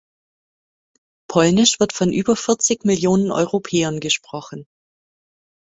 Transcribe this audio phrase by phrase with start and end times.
[1.29, 4.65] Polnisch wird von über vierzig Millionen Europäern gesprochen.